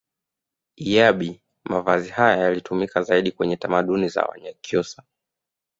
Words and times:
Iyabi 0.75 1.41
mavazi 1.63 2.09
haya 2.11 2.37
yalitumika 2.43 3.01
zaidi 3.03 3.31
kwenye 3.31 3.57
tamaduni 3.57 4.09
za 4.09 4.23
wanyakyusa 4.25 5.03